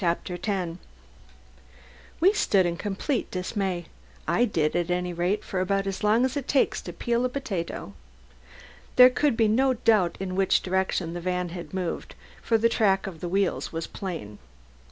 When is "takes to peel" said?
6.47-7.23